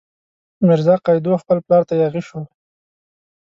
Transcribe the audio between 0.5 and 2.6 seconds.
میرزا قیدو خپل پلار ته یاغي شو.